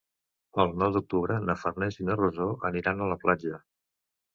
El 0.63 0.73
nou 0.83 0.95
d'octubre 0.95 1.37
na 1.51 1.57
Farners 1.67 2.01
i 2.03 2.09
na 2.11 2.19
Rosó 2.25 2.51
aniran 2.75 3.01
a 3.09 3.15
la 3.17 3.23
platja. 3.27 3.67